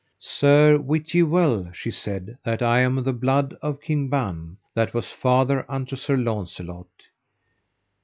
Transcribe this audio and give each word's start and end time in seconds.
Sir, 0.19 0.79
wit 0.79 1.13
ye 1.13 1.21
well, 1.21 1.71
she 1.73 1.91
said, 1.91 2.35
that 2.43 2.63
I 2.63 2.79
am 2.79 2.97
of 2.97 3.03
the 3.05 3.13
blood 3.13 3.55
of 3.61 3.79
King 3.81 4.09
Ban, 4.09 4.57
that 4.73 4.95
was 4.95 5.11
father 5.11 5.63
unto 5.69 5.95
Sir 5.95 6.17
Launcelot. 6.17 6.89